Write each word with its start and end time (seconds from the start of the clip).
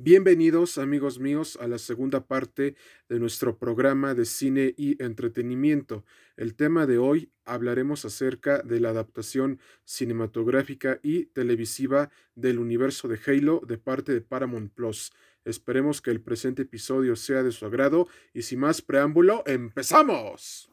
Bienvenidos 0.00 0.78
amigos 0.78 1.18
míos 1.18 1.58
a 1.60 1.66
la 1.66 1.76
segunda 1.76 2.24
parte 2.24 2.76
de 3.08 3.18
nuestro 3.18 3.58
programa 3.58 4.14
de 4.14 4.26
cine 4.26 4.72
y 4.76 5.02
entretenimiento. 5.02 6.04
El 6.36 6.54
tema 6.54 6.86
de 6.86 6.98
hoy 6.98 7.32
hablaremos 7.44 8.04
acerca 8.04 8.62
de 8.62 8.78
la 8.78 8.90
adaptación 8.90 9.58
cinematográfica 9.82 11.00
y 11.02 11.24
televisiva 11.26 12.10
del 12.36 12.60
universo 12.60 13.08
de 13.08 13.18
Halo 13.26 13.60
de 13.66 13.76
parte 13.76 14.12
de 14.12 14.20
Paramount 14.20 14.72
Plus. 14.72 15.10
Esperemos 15.44 16.00
que 16.00 16.12
el 16.12 16.20
presente 16.20 16.62
episodio 16.62 17.16
sea 17.16 17.42
de 17.42 17.50
su 17.50 17.66
agrado 17.66 18.06
y 18.32 18.42
sin 18.42 18.60
más 18.60 18.80
preámbulo, 18.80 19.42
empezamos. 19.46 20.70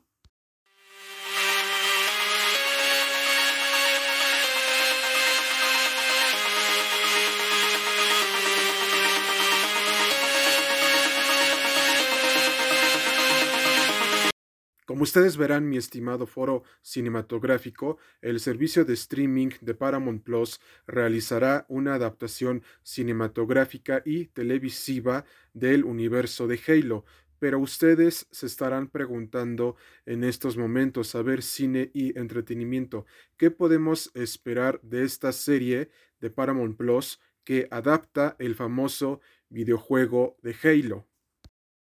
Como 14.95 15.03
ustedes 15.03 15.35
verán, 15.35 15.67
mi 15.67 15.75
estimado 15.75 16.25
foro 16.25 16.63
cinematográfico, 16.81 17.97
el 18.21 18.39
servicio 18.39 18.85
de 18.85 18.93
streaming 18.93 19.49
de 19.59 19.73
Paramount 19.73 20.23
Plus 20.23 20.61
realizará 20.87 21.65
una 21.67 21.95
adaptación 21.95 22.63
cinematográfica 22.81 24.01
y 24.05 24.27
televisiva 24.27 25.25
del 25.53 25.83
universo 25.83 26.47
de 26.47 26.61
Halo. 26.65 27.03
Pero 27.39 27.59
ustedes 27.59 28.29
se 28.31 28.45
estarán 28.45 28.87
preguntando 28.87 29.75
en 30.05 30.23
estos 30.23 30.55
momentos, 30.55 31.13
a 31.15 31.21
ver, 31.23 31.43
cine 31.43 31.91
y 31.93 32.17
entretenimiento, 32.17 33.05
¿qué 33.35 33.51
podemos 33.51 34.11
esperar 34.13 34.79
de 34.81 35.03
esta 35.03 35.33
serie 35.33 35.89
de 36.21 36.29
Paramount 36.29 36.77
Plus 36.77 37.19
que 37.43 37.67
adapta 37.69 38.37
el 38.39 38.55
famoso 38.55 39.19
videojuego 39.49 40.37
de 40.41 40.55
Halo? 40.63 41.05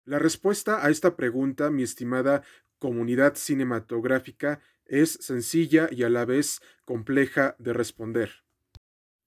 La 0.05 0.17
respuesta 0.17 0.83
a 0.83 0.89
esta 0.89 1.15
pregunta, 1.15 1.69
mi 1.69 1.83
estimada 1.83 2.41
comunidad 2.79 3.35
cinematográfica 3.35 4.61
es 4.85 5.11
sencilla 5.21 5.89
y 5.91 6.03
a 6.03 6.09
la 6.09 6.25
vez 6.25 6.61
compleja 6.85 7.55
de 7.59 7.73
responder. 7.73 8.43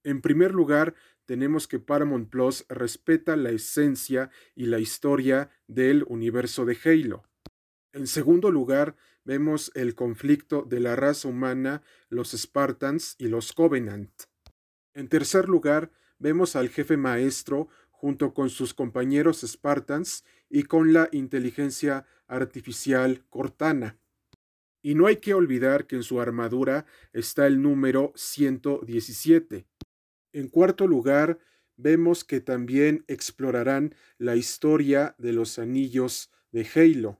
En 0.03 0.21
primer 0.21 0.53
lugar, 0.53 0.95
tenemos 1.25 1.67
que 1.67 1.79
Paramount 1.79 2.29
Plus 2.29 2.65
respeta 2.67 3.37
la 3.37 3.51
esencia 3.51 4.29
y 4.55 4.65
la 4.65 4.79
historia 4.79 5.49
del 5.67 6.03
universo 6.07 6.65
de 6.65 6.77
Halo. 6.83 7.23
En 7.93 8.07
segundo 8.07 8.51
lugar, 8.51 8.97
vemos 9.23 9.71
el 9.75 9.95
conflicto 9.95 10.63
de 10.63 10.81
la 10.81 10.95
raza 10.97 11.29
humana, 11.29 11.81
los 12.09 12.31
Spartans 12.31 13.15
y 13.17 13.27
los 13.27 13.53
Covenant. 13.53 14.11
En 14.93 15.07
tercer 15.07 15.47
lugar, 15.47 15.91
vemos 16.19 16.55
al 16.55 16.69
jefe 16.69 16.97
maestro 16.97 17.69
junto 17.89 18.33
con 18.33 18.49
sus 18.49 18.73
compañeros 18.73 19.41
Spartans 19.41 20.25
y 20.49 20.63
con 20.63 20.91
la 20.91 21.07
inteligencia 21.13 22.05
artificial 22.33 23.23
Cortana. 23.29 23.99
Y 24.81 24.95
no 24.95 25.07
hay 25.07 25.17
que 25.17 25.33
olvidar 25.33 25.87
que 25.87 25.95
en 25.95 26.03
su 26.03 26.19
armadura 26.19 26.85
está 27.13 27.47
el 27.47 27.61
número 27.61 28.11
117. 28.15 29.65
En 30.33 30.47
cuarto 30.49 30.87
lugar, 30.87 31.39
vemos 31.77 32.23
que 32.23 32.41
también 32.41 33.05
explorarán 33.07 33.95
la 34.17 34.35
historia 34.35 35.15
de 35.17 35.31
los 35.31 35.57
anillos 35.57 36.31
de 36.51 36.67
Halo. 36.75 37.19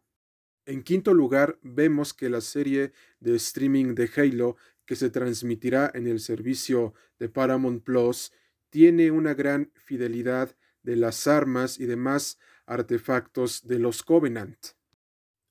En 0.65 0.83
quinto 0.83 1.13
lugar, 1.13 1.59
vemos 1.61 2.13
que 2.13 2.29
la 2.29 2.41
serie 2.41 2.91
de 3.19 3.35
streaming 3.35 3.95
de 3.95 4.09
Halo 4.15 4.57
que 4.85 4.95
se 4.95 5.09
transmitirá 5.09 5.91
en 5.93 6.07
el 6.07 6.19
servicio 6.19 6.93
de 7.19 7.29
Paramount 7.29 7.83
Plus 7.83 8.31
tiene 8.69 9.11
una 9.11 9.33
gran 9.33 9.71
fidelidad 9.75 10.55
de 10.81 10.95
las 10.95 11.27
armas 11.27 11.79
y 11.79 11.85
demás 11.85 12.37
artefactos 12.65 13.67
de 13.67 13.79
los 13.79 14.03
Covenant. 14.03 14.73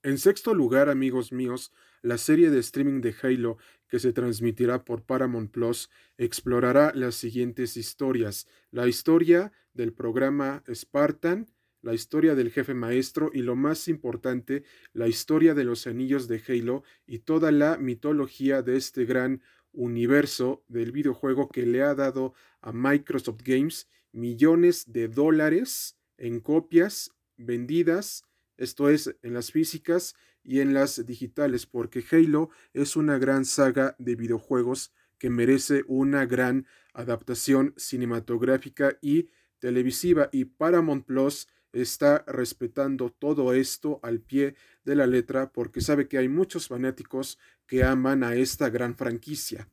En 0.05 0.19
sexto 0.19 0.53
lugar, 0.53 0.89
amigos 0.89 1.31
míos, 1.31 1.73
la 2.03 2.19
serie 2.19 2.51
de 2.51 2.59
streaming 2.59 3.01
de 3.03 3.15
Halo 3.23 3.59
que 3.89 4.01
se 4.01 4.13
transmitirá 4.13 4.85
por 4.85 5.05
Paramount 5.05 5.53
Plus 5.53 5.91
explorará 6.19 6.91
las 6.93 7.15
siguientes 7.15 7.77
historias. 7.77 8.49
La 8.73 8.89
historia 8.89 9.53
del 9.75 9.93
programa 9.93 10.65
Spartan, 10.75 11.47
la 11.83 11.95
historia 11.95 12.35
del 12.35 12.51
jefe 12.51 12.75
maestro 12.75 13.31
y 13.33 13.43
lo 13.43 13.55
más 13.55 13.87
importante, 13.87 14.65
la 14.93 15.07
historia 15.07 15.55
de 15.55 15.63
los 15.63 15.87
anillos 15.87 16.27
de 16.27 16.43
Halo 16.49 16.83
y 17.07 17.21
toda 17.21 17.53
la 17.53 17.79
mitología 17.79 18.63
de 18.63 18.77
este 18.77 19.05
gran 19.05 19.41
universo 19.73 20.65
del 20.67 20.91
videojuego 20.91 21.49
que 21.49 21.65
le 21.65 21.83
ha 21.83 21.95
dado 21.95 22.35
a 22.61 22.73
Microsoft 22.73 23.43
Games 23.45 23.89
millones 24.11 24.93
de 24.93 25.07
dólares 25.07 25.97
en 26.19 26.41
copias 26.41 27.13
vendidas, 27.37 28.25
esto 28.63 28.89
es, 28.89 29.15
en 29.23 29.35
las 29.35 29.51
físicas 29.51 30.15
y 30.45 30.61
en 30.61 30.73
las 30.73 31.05
digitales, 31.05 31.67
porque 31.67 32.05
Halo 32.11 32.51
es 32.73 32.97
una 32.97 33.19
gran 33.19 33.45
saga 33.45 33.97
de 33.99 34.15
videojuegos 34.15 34.93
que 35.19 35.31
merece 35.31 35.85
una 35.87 36.27
gran 36.27 36.67
adaptación 36.95 37.75
cinematográfica 37.77 38.99
y 39.01 39.31
televisiva 39.59 40.29
y 40.33 40.45
Paramount 40.45 41.07
Plus 41.07 41.49
está 41.73 42.25
respetando 42.27 43.11
todo 43.11 43.55
esto 43.55 44.01
al 44.03 44.21
pie 44.21 44.57
de 44.85 44.97
la 44.97 45.07
letra 45.07 45.53
porque 45.53 45.81
sabe 45.81 46.09
que 46.09 46.19
hay 46.19 46.29
muchos 46.29 46.69
fanáticos 46.69 47.39
que 47.67 47.85
aman 47.85 48.25
a 48.25 48.35
esta 48.35 48.69
gran 48.69 48.97
franquicia. 48.97 49.69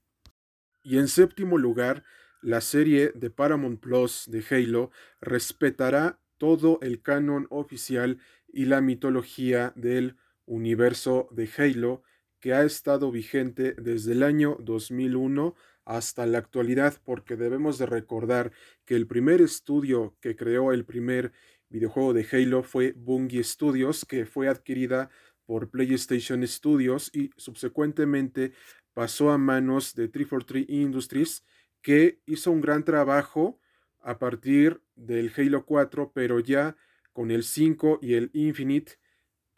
Y 0.84 0.98
en 0.98 1.08
séptimo 1.08 1.58
lugar, 1.58 2.04
la 2.42 2.62
serie 2.62 3.12
de 3.16 3.30
Paramount 3.30 3.80
Plus 3.80 4.26
de 4.28 4.44
Halo 4.50 4.92
respetará 5.20 6.20
todo 6.38 6.80
el 6.82 7.02
canon 7.02 7.48
oficial 7.50 8.20
y 8.54 8.66
la 8.66 8.82
mitología 8.82 9.74
del 9.76 10.18
universo 10.46 11.28
de 11.32 11.50
Halo 11.58 12.04
que 12.40 12.54
ha 12.54 12.64
estado 12.64 13.12
vigente 13.12 13.74
desde 13.74 14.14
el 14.14 14.24
año 14.24 14.58
2001 14.62 15.56
hasta 15.86 16.26
la 16.26 16.38
actualidad 16.38 17.02
porque 17.04 17.36
debemos 17.36 17.78
de 17.78 17.86
recordar 17.86 18.52
que 18.86 18.96
el 18.96 19.08
primer 19.08 19.42
estudio 19.42 20.16
que 20.22 20.36
creó 20.36 20.72
el 20.72 20.86
primer 20.86 21.34
videojuego 21.70 22.14
de 22.14 22.26
Halo 22.32 22.64
fue 22.64 22.94
Bungie 22.96 23.44
Studios 23.44 24.06
que 24.06 24.26
fue 24.26 24.48
adquirida 24.48 25.10
por 25.46 25.70
PlayStation 25.70 26.48
Studios 26.48 27.10
y 27.14 27.32
subsecuentemente 27.38 28.54
pasó 28.94 29.32
a 29.32 29.38
manos 29.38 29.96
de 29.96 30.08
343 30.08 30.66
Industries 30.70 31.44
que 31.82 32.20
hizo 32.26 32.52
un 32.52 32.62
gran 32.62 32.84
trabajo 32.84 33.60
a 34.02 34.20
partir 34.20 34.82
del 34.96 35.32
Halo 35.36 35.66
4, 35.66 36.12
pero 36.14 36.40
ya 36.40 36.76
con 37.20 37.32
el 37.32 37.44
5 37.44 38.00
y 38.02 38.14
el 38.14 38.30
Infinite 38.32 38.94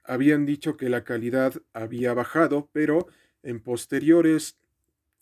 habían 0.03 0.47
dicho 0.47 0.77
que 0.77 0.89
la 0.89 1.03
calidad 1.03 1.61
había 1.73 2.11
bajado, 2.15 2.71
pero 2.73 3.05
en 3.43 3.61
posteriores 3.61 4.57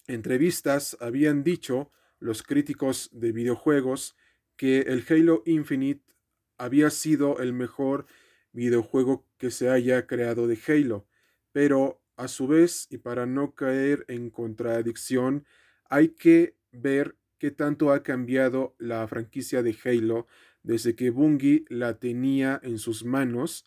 entrevistas 0.07 0.95
habían 1.01 1.43
dicho 1.43 1.91
los 2.17 2.41
críticos 2.41 3.09
de 3.11 3.33
videojuegos 3.33 4.15
que 4.55 4.83
el 4.83 5.03
Halo 5.09 5.43
Infinite 5.45 6.13
había 6.57 6.89
sido 6.91 7.39
el 7.39 7.51
mejor 7.51 8.05
videojuego 8.53 9.27
que 9.37 9.51
se 9.51 9.69
haya 9.69 10.07
creado 10.07 10.47
de 10.47 10.57
Halo, 10.65 11.05
pero 11.51 12.01
a 12.15 12.29
su 12.29 12.47
vez, 12.47 12.87
y 12.89 12.99
para 12.99 13.25
no 13.25 13.53
caer 13.53 14.05
en 14.07 14.29
contradicción, 14.29 15.45
hay 15.89 16.07
que 16.07 16.55
ver 16.71 17.17
qué 17.39 17.51
tanto 17.51 17.91
ha 17.91 18.03
cambiado 18.03 18.75
la 18.77 19.07
franquicia 19.07 19.63
de 19.63 19.75
Halo 19.83 20.27
desde 20.61 20.95
que 20.95 21.09
Bungie 21.09 21.65
la 21.69 21.97
tenía 21.97 22.59
en 22.61 22.77
sus 22.77 23.05
manos, 23.05 23.65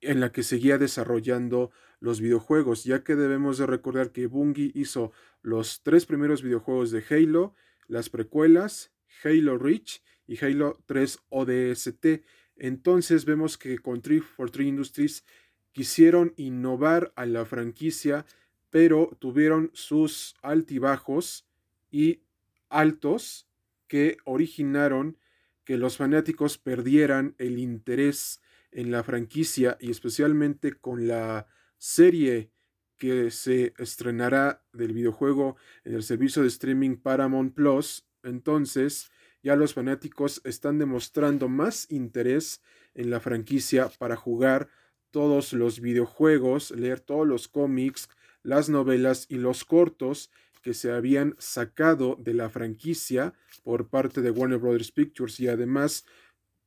en 0.00 0.20
la 0.20 0.32
que 0.32 0.42
seguía 0.42 0.76
desarrollando 0.76 1.70
los 2.00 2.20
videojuegos, 2.20 2.84
ya 2.84 3.02
que 3.04 3.14
debemos 3.16 3.56
de 3.56 3.66
recordar 3.66 4.12
que 4.12 4.26
Bungie 4.26 4.72
hizo 4.74 5.12
los 5.40 5.82
tres 5.82 6.04
primeros 6.04 6.42
videojuegos 6.42 6.90
de 6.90 7.02
Halo, 7.08 7.54
las 7.86 8.10
precuelas, 8.10 8.92
Halo 9.22 9.56
Reach 9.56 10.02
y 10.26 10.44
Halo 10.44 10.78
3 10.86 11.20
ODST. 11.30 12.06
Entonces 12.56 13.24
vemos 13.24 13.56
que 13.56 13.78
con 13.78 14.02
343 14.02 14.68
Industries 14.68 15.24
quisieron 15.72 16.34
innovar 16.36 17.12
a 17.16 17.24
la 17.26 17.44
franquicia, 17.44 18.26
pero 18.70 19.16
tuvieron 19.20 19.70
sus 19.72 20.34
altibajos 20.42 21.46
y 21.90 22.20
altos 22.74 23.48
que 23.88 24.16
originaron 24.24 25.18
que 25.64 25.78
los 25.78 25.96
fanáticos 25.96 26.58
perdieran 26.58 27.34
el 27.38 27.58
interés 27.58 28.42
en 28.70 28.90
la 28.90 29.02
franquicia 29.02 29.78
y 29.80 29.90
especialmente 29.90 30.72
con 30.74 31.06
la 31.06 31.46
serie 31.78 32.50
que 32.98 33.30
se 33.30 33.72
estrenará 33.78 34.64
del 34.72 34.92
videojuego 34.92 35.56
en 35.84 35.94
el 35.94 36.02
servicio 36.02 36.42
de 36.42 36.48
streaming 36.48 36.96
Paramount 36.96 37.54
Plus, 37.54 38.06
entonces 38.22 39.10
ya 39.42 39.56
los 39.56 39.74
fanáticos 39.74 40.40
están 40.44 40.78
demostrando 40.78 41.48
más 41.48 41.90
interés 41.90 42.62
en 42.94 43.10
la 43.10 43.20
franquicia 43.20 43.90
para 43.98 44.16
jugar 44.16 44.68
todos 45.10 45.52
los 45.52 45.80
videojuegos, 45.80 46.70
leer 46.72 47.00
todos 47.00 47.26
los 47.26 47.46
cómics, 47.46 48.08
las 48.42 48.68
novelas 48.68 49.26
y 49.28 49.36
los 49.36 49.64
cortos 49.64 50.30
que 50.64 50.72
se 50.72 50.90
habían 50.90 51.36
sacado 51.38 52.16
de 52.18 52.32
la 52.32 52.48
franquicia 52.48 53.34
por 53.62 53.90
parte 53.90 54.22
de 54.22 54.30
Warner 54.30 54.58
Brothers 54.58 54.90
Pictures 54.90 55.38
y 55.38 55.46
además, 55.46 56.06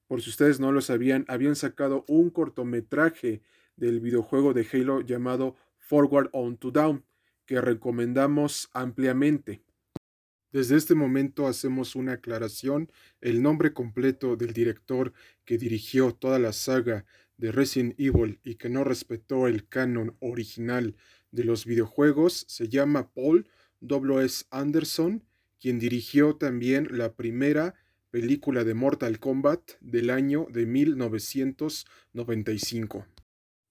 por 0.05 0.21
si 0.21 0.29
ustedes 0.29 0.59
no 0.59 0.71
lo 0.71 0.81
sabían, 0.81 1.25
habían 1.27 1.55
sacado 1.55 2.05
un 2.07 2.29
cortometraje 2.29 3.41
del 3.75 3.99
videojuego 3.99 4.53
de 4.53 4.67
Halo 4.71 5.01
llamado 5.01 5.55
Forward 5.79 6.29
on 6.31 6.57
to 6.57 6.69
Down, 6.69 7.05
que 7.47 7.59
recomendamos 7.59 8.69
ampliamente. 8.71 9.63
Desde 10.51 10.75
este 10.75 10.93
momento 10.93 11.47
hacemos 11.47 11.95
una 11.95 12.13
aclaración. 12.13 12.91
El 13.19 13.41
nombre 13.41 13.73
completo 13.73 14.35
del 14.35 14.53
director 14.53 15.11
que 15.43 15.57
dirigió 15.57 16.13
toda 16.13 16.37
la 16.37 16.53
saga 16.53 17.03
de 17.37 17.51
Resident 17.51 17.99
Evil 17.99 18.39
y 18.43 18.55
que 18.55 18.69
no 18.69 18.83
respetó 18.83 19.47
el 19.47 19.67
canon 19.67 20.15
original 20.19 20.95
de 21.31 21.43
los 21.45 21.65
videojuegos 21.65 22.45
se 22.47 22.69
llama 22.69 23.11
Paul 23.11 23.47
W.S. 23.81 24.45
Anderson, 24.49 25.23
quien 25.59 25.79
dirigió 25.79 26.35
también 26.35 26.87
la 26.91 27.13
primera 27.13 27.75
película 28.11 28.63
de 28.63 28.73
Mortal 28.73 29.19
Kombat 29.19 29.73
del 29.81 30.09
año 30.09 30.47
de 30.49 30.65
1995. 30.65 33.05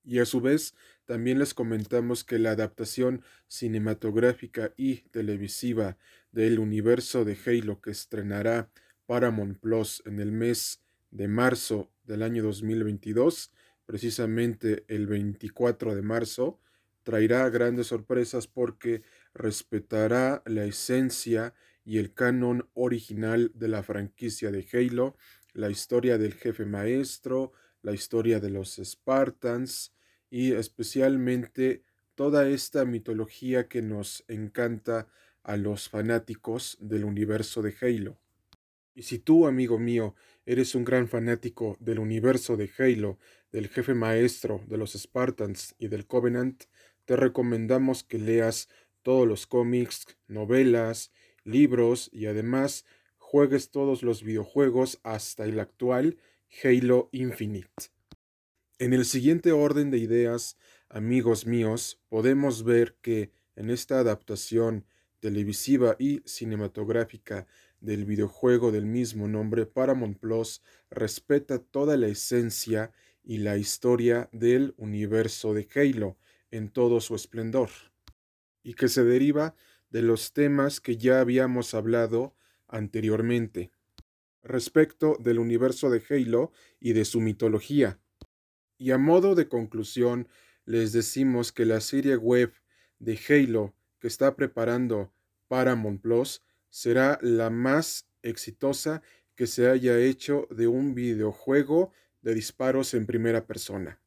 Y 0.04 0.20
a 0.20 0.24
su 0.24 0.40
vez, 0.40 0.74
también 1.04 1.38
les 1.38 1.52
comentamos 1.54 2.24
que 2.24 2.38
la 2.38 2.52
adaptación 2.52 3.22
cinematográfica 3.48 4.72
y 4.76 5.02
televisiva 5.10 5.98
del 6.32 6.58
universo 6.58 7.24
de 7.24 7.38
Halo 7.44 7.80
que 7.80 7.90
estrenará 7.90 8.70
Paramount 9.06 9.58
Plus 9.58 10.02
en 10.04 10.20
el 10.20 10.32
mes 10.32 10.82
de 11.10 11.28
marzo 11.28 11.90
del 12.04 12.22
año 12.22 12.42
2022, 12.42 13.52
precisamente 13.86 14.84
el 14.88 15.06
24 15.06 15.94
de 15.94 16.02
marzo, 16.02 16.60
traerá 17.04 17.48
grandes 17.50 17.86
sorpresas 17.86 18.48
porque 18.48 19.02
respetará 19.36 20.42
la 20.46 20.64
esencia 20.64 21.54
y 21.84 21.98
el 21.98 22.12
canon 22.12 22.68
original 22.74 23.52
de 23.54 23.68
la 23.68 23.82
franquicia 23.82 24.50
de 24.50 24.66
Halo, 24.72 25.16
la 25.52 25.70
historia 25.70 26.18
del 26.18 26.34
jefe 26.34 26.66
maestro, 26.66 27.52
la 27.82 27.92
historia 27.92 28.40
de 28.40 28.50
los 28.50 28.80
Spartans 28.82 29.94
y 30.28 30.52
especialmente 30.52 31.84
toda 32.14 32.48
esta 32.48 32.84
mitología 32.84 33.68
que 33.68 33.82
nos 33.82 34.24
encanta 34.26 35.06
a 35.44 35.56
los 35.56 35.88
fanáticos 35.88 36.76
del 36.80 37.04
universo 37.04 37.62
de 37.62 37.74
Halo. 37.80 38.18
Y 38.94 39.02
si 39.02 39.18
tú, 39.18 39.46
amigo 39.46 39.78
mío, 39.78 40.14
eres 40.46 40.74
un 40.74 40.84
gran 40.84 41.06
fanático 41.06 41.76
del 41.78 41.98
universo 41.98 42.56
de 42.56 42.70
Halo, 42.78 43.18
del 43.52 43.68
jefe 43.68 43.94
maestro, 43.94 44.64
de 44.66 44.78
los 44.78 44.94
Spartans 44.94 45.74
y 45.78 45.88
del 45.88 46.06
Covenant, 46.06 46.64
te 47.04 47.14
recomendamos 47.14 48.02
que 48.02 48.18
leas 48.18 48.68
todos 49.06 49.28
los 49.28 49.46
cómics, 49.46 50.04
novelas, 50.26 51.12
libros 51.44 52.10
y 52.12 52.26
además 52.26 52.84
juegues 53.18 53.70
todos 53.70 54.02
los 54.02 54.24
videojuegos 54.24 54.98
hasta 55.04 55.44
el 55.44 55.60
actual 55.60 56.18
Halo 56.64 57.08
Infinite. 57.12 57.70
En 58.80 58.92
el 58.92 59.04
siguiente 59.04 59.52
orden 59.52 59.92
de 59.92 59.98
ideas, 59.98 60.58
amigos 60.88 61.46
míos, 61.46 62.02
podemos 62.08 62.64
ver 62.64 62.96
que 63.00 63.30
en 63.54 63.70
esta 63.70 64.00
adaptación 64.00 64.84
televisiva 65.20 65.94
y 66.00 66.22
cinematográfica 66.24 67.46
del 67.78 68.06
videojuego 68.06 68.72
del 68.72 68.86
mismo 68.86 69.28
nombre, 69.28 69.66
Paramount 69.66 70.18
Plus 70.18 70.62
respeta 70.90 71.60
toda 71.60 71.96
la 71.96 72.08
esencia 72.08 72.90
y 73.22 73.38
la 73.38 73.56
historia 73.56 74.28
del 74.32 74.74
universo 74.76 75.54
de 75.54 75.68
Halo, 75.76 76.18
en 76.50 76.70
todo 76.70 77.00
su 77.00 77.14
esplendor, 77.14 77.70
y 78.66 78.74
que 78.74 78.88
se 78.88 79.04
deriva 79.04 79.54
de 79.90 80.02
los 80.02 80.32
temas 80.32 80.80
que 80.80 80.96
ya 80.96 81.20
habíamos 81.20 81.72
hablado 81.72 82.34
anteriormente, 82.66 83.70
respecto 84.42 85.16
del 85.20 85.38
universo 85.38 85.88
de 85.88 86.02
Halo 86.10 86.50
y 86.80 86.92
de 86.92 87.04
su 87.04 87.20
mitología. 87.20 88.00
Y 88.76 88.90
a 88.90 88.98
modo 88.98 89.36
de 89.36 89.48
conclusión, 89.48 90.26
les 90.64 90.90
decimos 90.92 91.52
que 91.52 91.64
la 91.64 91.80
serie 91.80 92.16
web 92.16 92.54
de 92.98 93.16
Halo 93.28 93.72
que 94.00 94.08
está 94.08 94.34
preparando 94.34 95.12
Paramount 95.46 96.02
Plus 96.02 96.42
será 96.68 97.20
la 97.22 97.50
más 97.50 98.08
exitosa 98.24 99.00
que 99.36 99.46
se 99.46 99.68
haya 99.68 99.96
hecho 99.96 100.48
de 100.50 100.66
un 100.66 100.92
videojuego 100.96 101.92
de 102.20 102.34
disparos 102.34 102.94
en 102.94 103.06
primera 103.06 103.46
persona. 103.46 104.00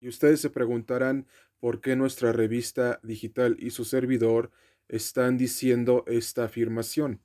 Y 0.00 0.08
ustedes 0.08 0.40
se 0.40 0.50
preguntarán 0.50 1.28
por 1.64 1.80
qué 1.80 1.96
nuestra 1.96 2.30
revista 2.30 3.00
digital 3.02 3.56
y 3.58 3.70
su 3.70 3.86
servidor 3.86 4.50
están 4.86 5.38
diciendo 5.38 6.04
esta 6.06 6.44
afirmación. 6.44 7.22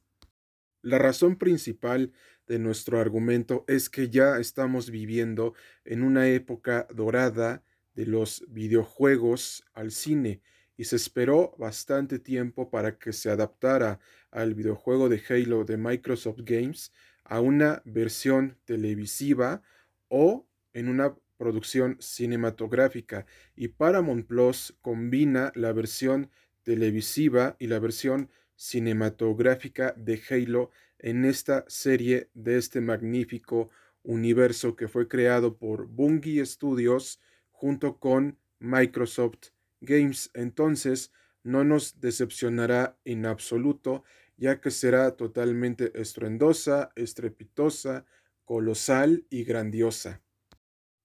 La 0.82 0.98
razón 0.98 1.36
principal 1.36 2.14
de 2.48 2.58
nuestro 2.58 3.02
argumento 3.02 3.66
es 3.68 3.90
que 3.90 4.10
ya 4.10 4.40
estamos 4.40 4.92
viviendo 4.92 5.56
en 5.84 6.04
una 6.04 6.30
época 6.30 6.88
dorada 6.96 7.66
de 7.96 8.06
los 8.06 8.46
videojuegos 8.48 9.66
al 9.74 9.92
cine 9.92 10.40
y 10.78 10.86
se 10.86 10.96
esperó 10.96 11.54
bastante 11.58 12.18
tiempo 12.18 12.70
para 12.70 12.98
que 12.98 13.12
se 13.12 13.30
adaptara 13.30 14.00
al 14.32 14.54
videojuego 14.54 15.10
de 15.10 15.22
Halo 15.28 15.66
de 15.66 15.76
Microsoft 15.76 16.44
Games 16.46 16.94
a 17.26 17.42
una 17.42 17.82
versión 17.84 18.58
televisiva 18.64 19.64
o 20.08 20.48
en 20.72 20.88
una 20.88 21.14
producción 21.40 21.96
cinematográfica 22.02 23.26
y 23.56 23.70
Paramount 23.70 24.28
Plus 24.28 24.78
combina 24.82 25.54
la 25.56 25.72
versión 25.72 26.30
televisiva 26.64 27.56
y 27.60 27.68
la 27.68 27.80
versión 27.80 28.30
cinematográfica 28.58 29.94
de 29.96 30.22
Halo 30.30 30.70
en 31.00 31.24
esta 31.24 31.64
serie 31.70 32.30
de 32.34 32.58
este 32.58 32.82
magnífico 32.82 33.70
universo 34.04 34.76
que 34.76 34.90
fue 34.90 35.08
creado 35.08 35.58
por 35.58 35.88
Bungie 35.88 36.46
Studios 36.46 37.22
junto 37.52 37.98
con 38.00 38.38
Microsoft 38.60 39.52
Games. 39.80 40.30
Entonces, 40.34 41.14
no 41.42 41.64
nos 41.64 42.02
decepcionará 42.02 42.98
en 43.06 43.26
absoluto, 43.26 44.04
ya 44.36 44.60
que 44.60 44.72
será 44.72 45.16
totalmente 45.16 45.94
estruendosa, 46.00 46.92
estrepitosa, 46.98 48.06
colosal 48.44 49.26
y 49.30 49.46
grandiosa 49.46 50.22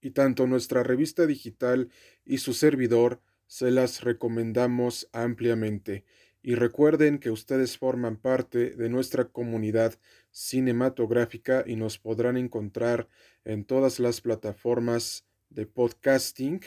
y 0.05 0.11
tanto 0.11 0.45
nuestra 0.45 0.83
revista 0.83 1.25
digital 1.25 1.89
y 2.25 2.37
su 2.37 2.53
servidor 2.53 3.21
se 3.47 3.71
las 3.71 4.03
recomendamos 4.03 5.09
ampliamente. 5.13 6.03
Y 6.43 6.53
recuerden 6.53 7.17
que 7.17 7.31
ustedes 7.31 7.79
forman 7.79 8.15
parte 8.15 8.69
de 8.75 8.87
nuestra 8.87 9.29
comunidad 9.29 9.95
cinematográfica 10.29 11.63
y 11.65 11.75
nos 11.75 11.97
podrán 11.97 12.37
encontrar 12.37 13.09
en 13.45 13.65
todas 13.65 13.99
las 13.99 14.21
plataformas 14.21 15.25
de 15.49 15.65
podcasting 15.65 16.61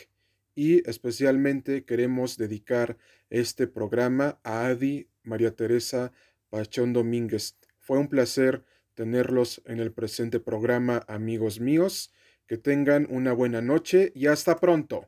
y 0.56 0.82
especialmente 0.90 1.84
queremos 1.84 2.38
dedicar 2.38 2.96
este 3.30 3.68
programa 3.68 4.40
a 4.42 4.66
Adi 4.66 5.06
María 5.22 5.54
Teresa 5.54 6.10
Pachón 6.50 6.92
Domínguez. 6.92 7.56
Fue 7.78 7.98
un 7.98 8.08
placer 8.08 8.64
tenerlos 8.94 9.62
en 9.64 9.78
el 9.78 9.92
presente 9.92 10.40
programa, 10.40 11.04
amigos 11.06 11.60
míos. 11.60 12.12
Que 12.48 12.56
tengan 12.58 13.06
una 13.10 13.32
buena 13.32 13.60
noche 13.60 14.10
y 14.12 14.26
hasta 14.26 14.56
pronto. 14.56 15.06